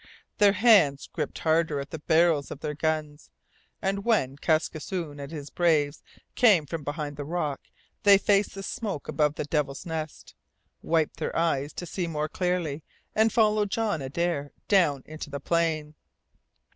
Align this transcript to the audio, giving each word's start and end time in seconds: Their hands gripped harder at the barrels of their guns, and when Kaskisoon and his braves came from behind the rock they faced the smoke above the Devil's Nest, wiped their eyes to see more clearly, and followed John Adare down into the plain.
Their 0.39 0.53
hands 0.53 1.07
gripped 1.13 1.37
harder 1.37 1.79
at 1.79 1.91
the 1.91 1.99
barrels 1.99 2.49
of 2.49 2.61
their 2.61 2.73
guns, 2.73 3.29
and 3.83 4.03
when 4.03 4.35
Kaskisoon 4.35 5.19
and 5.19 5.31
his 5.31 5.51
braves 5.51 6.01
came 6.33 6.65
from 6.65 6.83
behind 6.83 7.17
the 7.17 7.23
rock 7.23 7.61
they 8.01 8.17
faced 8.17 8.55
the 8.55 8.63
smoke 8.63 9.07
above 9.07 9.35
the 9.35 9.45
Devil's 9.45 9.85
Nest, 9.85 10.33
wiped 10.81 11.17
their 11.17 11.35
eyes 11.37 11.71
to 11.73 11.85
see 11.85 12.07
more 12.07 12.27
clearly, 12.27 12.83
and 13.13 13.31
followed 13.31 13.69
John 13.69 14.01
Adare 14.01 14.49
down 14.67 15.03
into 15.05 15.29
the 15.29 15.39
plain. 15.39 15.93